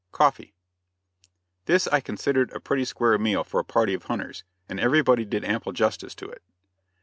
[0.13, 0.55] COFFEE.
[1.65, 5.45] This I considered a pretty square meal for a party of hunters, and everybody did
[5.45, 6.41] ample justice to it.